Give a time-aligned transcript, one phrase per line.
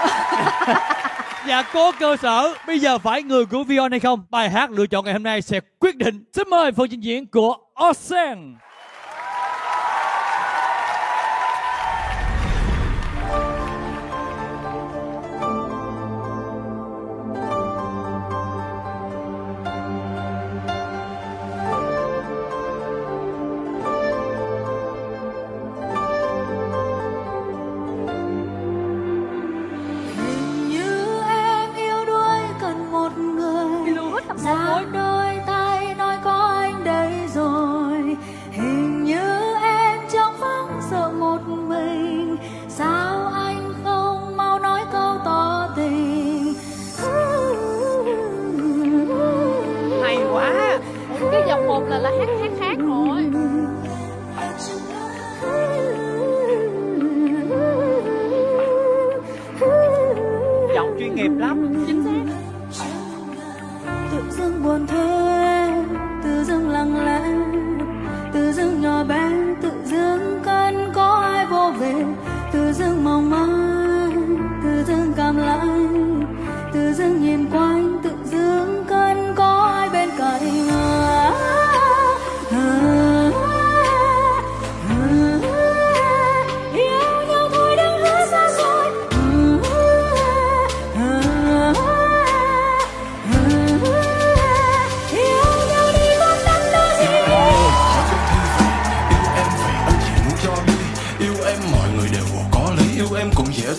[1.46, 4.24] Dạ có cơ sở, Bây giờ phải người của Vion hay không?
[4.30, 6.24] Bài hát lựa chọn ngày hôm nay sẽ quyết định.
[6.32, 7.56] Xin mời phần trình diễn của
[7.88, 8.54] Osen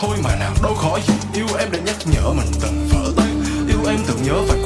[0.00, 1.00] thôi mà nào, đâu khỏi
[1.34, 3.42] yêu em để nhắc nhở mình từng vỡ tan.
[3.68, 4.57] Yêu em tưởng nhớ phải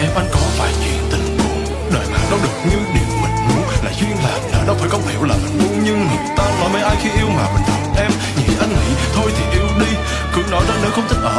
[0.00, 1.64] em anh có vài chuyện tình buồn?
[1.94, 3.64] Đời mà nó được như điều mình muốn.
[3.84, 6.68] Là duyên là nợ nó phải có hiểu là mình muốn nhưng người ta nói
[6.72, 8.10] mấy ai khi yêu mà mình thật em.
[8.36, 9.92] Nhỉ anh nghĩ thôi thì yêu đi.
[10.34, 11.29] Cứ nói ra nếu không thích ở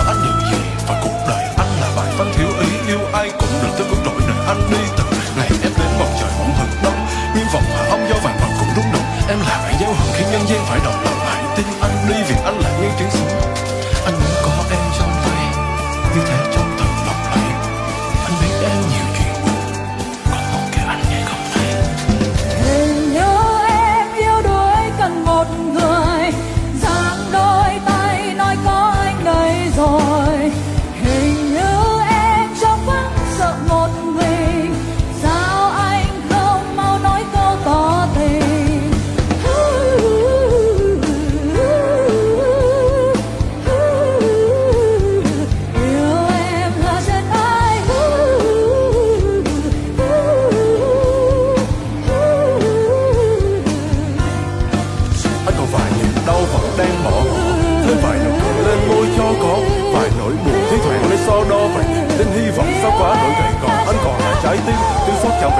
[64.51, 64.75] trái tim
[65.05, 65.51] tiếng sót chạm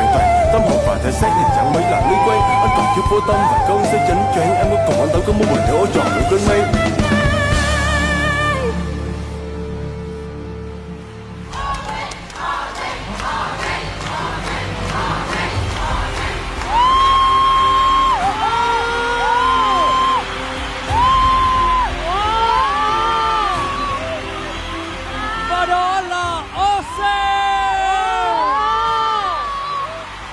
[0.53, 3.19] tâm hồn và thể xác thì chẳng mấy là nguy quen anh còn thiếu vô
[3.27, 4.55] tâm và câu sẽ chấn choáng.
[4.55, 6.61] Em có cùng anh đâu có muốn mình để ô tròn được cơn mây.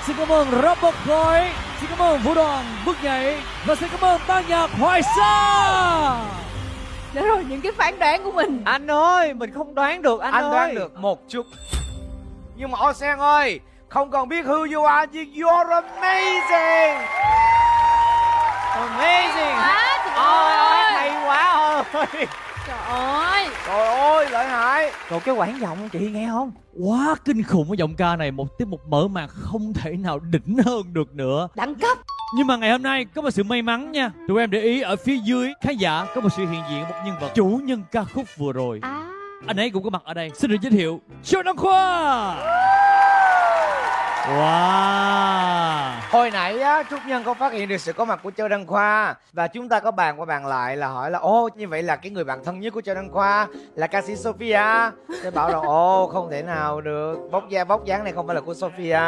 [0.09, 4.01] xin cảm ơn Robert Boy, xin cảm ơn Vũ Đoàn Bước Nhảy và xin cảm
[4.01, 6.15] ơn ban nhạc Hoài Sa.
[7.13, 8.61] Để rồi những cái phán đoán của mình.
[8.65, 10.51] Anh ơi, mình không đoán được anh, anh ơi.
[10.51, 11.45] đoán được một chút.
[12.55, 13.59] Nhưng mà Ocean ơi,
[13.89, 17.01] không còn biết who you are, you're amazing.
[18.73, 19.55] Amazing.
[19.55, 21.43] Quá, trời ơi, hay quá
[21.93, 22.27] ơi.
[22.69, 23.47] Trời ơi.
[23.67, 24.91] Trời ơi lợi hại.
[25.09, 26.51] Rồi cái quãng giọng chị nghe không?
[26.79, 30.19] Quá kinh khủng cái giọng ca này Một tiết mục mở màn không thể nào
[30.19, 31.47] đỉnh hơn được nữa.
[31.55, 31.97] Đẳng cấp.
[32.37, 34.11] Nhưng mà ngày hôm nay có một sự may mắn nha.
[34.27, 36.95] Tụi em để ý ở phía dưới khán giả Có một sự hiện diện một
[37.05, 37.31] nhân vật.
[37.35, 38.79] Chủ nhân ca khúc vừa rồi.
[38.81, 39.05] À.
[39.45, 40.31] Anh ấy cũng có mặt ở đây.
[40.35, 42.35] Xin được giới thiệu Châu Đăng Khoa
[44.29, 45.91] Wow.
[46.11, 48.67] Hồi nãy á, Trúc Nhân có phát hiện được sự có mặt của Châu Đăng
[48.67, 49.15] Khoa.
[49.33, 51.95] Và chúng ta có bàn qua bàn lại là hỏi là Ô như vậy là
[51.95, 54.91] cái người bạn thân nhất của Châu Đăng Khoa Là ca sĩ Sophia?
[55.23, 57.17] Tôi bảo là ồ không thể nào được.
[57.31, 58.99] Bóc da bóc dáng này không phải là của Sophia.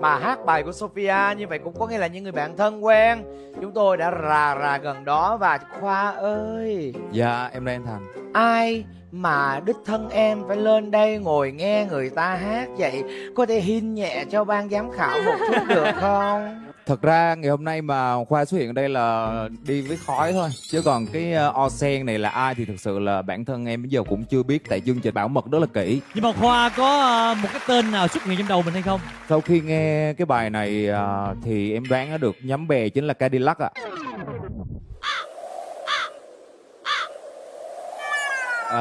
[0.00, 2.84] Mà hát bài của Sophia Như vậy cũng có nghĩa là những người bạn thân
[2.84, 3.24] quen.
[3.60, 6.94] Chúng tôi đã rà rà gần đó Và Khoa ơi.
[7.12, 11.86] Dạ em đây anh Thành Ai mà đích thân em phải lên đây ngồi nghe
[11.90, 13.02] người ta hát vậy?
[13.36, 16.66] Có thể hin nhẹ cho ban giám khảo một chút được không?
[16.86, 20.32] Thật ra ngày hôm nay mà Khoa xuất hiện ở đây là đi với khói
[20.32, 20.50] thôi.
[20.70, 23.66] Chứ còn cái uh, o sen này là ai thì thực sự là bản thân
[23.66, 26.00] em bây giờ cũng chưa biết Tại chương trình bảo mật rất là kỹ.
[26.14, 28.82] Nhưng mà Khoa có ờ, một cái tên nào xuất hiện trong đầu mình hay
[28.82, 29.00] không?
[29.28, 32.36] Sau khi nghe cái bài này uh, thì em đoán nó được.
[32.42, 33.70] Nhắm bè chính là Cadillac ạ.
[33.74, 33.82] À,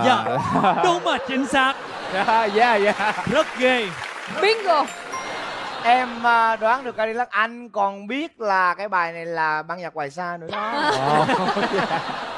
[0.05, 0.23] Dạ
[0.83, 1.73] Đúng mà chính xác.
[2.13, 2.75] Dạ dạ.
[2.75, 3.87] Dạ Rất ghê.
[4.41, 4.85] Bingo.
[5.83, 7.29] Em à, đoán được Cadillac.
[7.31, 10.73] Anh còn biết là cái bài này là ban nhạc hoài sa nữa đó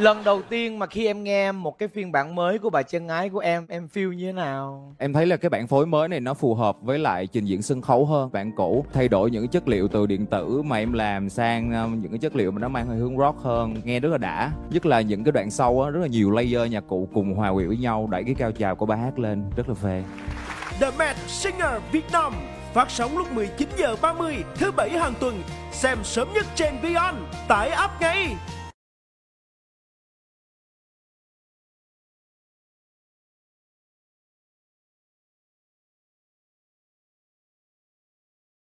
[0.00, 3.08] Lần đầu tiên mà khi em nghe một cái phiên bản mới của bài chân
[3.08, 4.94] ái của em Em feel như thế nào?
[4.98, 7.62] Em thấy là cái bản phối mới này nó phù hợp với lại trình diễn
[7.62, 10.92] sân khấu hơn bản cũ Thay đổi những chất liệu từ điện tử mà em
[10.92, 14.00] làm sang uh, những cái chất liệu mà nó mang hơi hướng rock hơn Nghe
[14.00, 16.84] rất là đã Nhất là những cái đoạn sau á, rất là nhiều layer nhạc
[16.88, 19.68] cụ cùng hòa quyện với nhau Đẩy cái cao trào của bài hát lên rất
[19.68, 20.04] là phê
[20.80, 22.32] The Mad Singer Việt Nam
[22.74, 25.42] phát sóng lúc 19 giờ 30 thứ bảy hàng tuần.
[25.72, 27.18] Xem sớm nhất trên Beyond.
[27.48, 28.36] Tải app ngay.